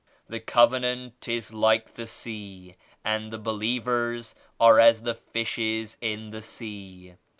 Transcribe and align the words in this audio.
The 0.27 0.39
Covenant 0.39 1.27
is 1.27 1.53
like 1.53 1.93
the 1.93 2.07
sea 2.07 2.75
and 3.05 3.31
the 3.31 3.37
believers 3.37 4.33
are 4.59 4.79
as 4.79 5.03
the 5.03 5.13
fishes 5.13 5.95
in 6.01 6.31
the 6.31 6.41
sea. 6.41 7.17